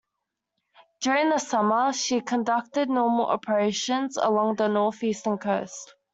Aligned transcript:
During 1.01 1.29
the 1.29 1.37
summer, 1.37 1.93
she 1.93 2.21
conducted 2.21 2.89
normal 2.89 3.27
operations 3.27 4.17
along 4.17 4.55
the 4.55 4.67
northeastern 4.67 5.37
coast. 5.37 5.93